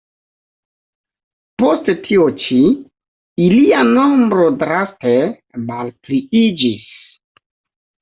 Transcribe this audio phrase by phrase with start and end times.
[1.63, 2.57] Post tio ĉi,
[3.49, 5.17] ilia nombro draste
[5.71, 6.93] malpliiĝis.